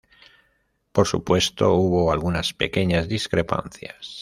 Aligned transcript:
Por 0.93 1.05
supuesto, 1.05 1.73
hubo 1.75 2.11
algunas 2.11 2.55
pequeñas 2.55 3.07
discrepancias. 3.07 4.17